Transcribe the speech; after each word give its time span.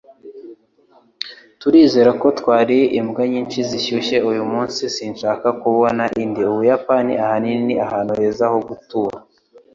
Turizera 1.59 2.11
ko 2.21 2.27
twariye 2.39 2.85
imbwa 2.99 3.23
nyinshi 3.31 3.59
zishyushye 3.69 4.17
uyumunsi. 4.29 4.81
Sinshaka 4.95 5.47
kubona 5.61 6.03
indi 6.23 6.41
Ubuyapani, 6.51 7.13
ahanini, 7.23 7.63
ni 7.67 7.75
ahantu 7.85 8.11
heza 8.19 8.45
ho 8.51 8.57
gutura. 8.67 9.17